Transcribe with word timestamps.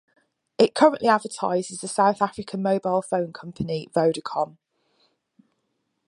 It 0.57 0.73
currently 0.73 1.07
advertises 1.09 1.79
the 1.79 1.87
South 1.87 2.23
African 2.23 2.63
mobile 2.63 3.03
phone 3.03 3.31
company 3.31 3.87
Vodacom. 3.95 4.57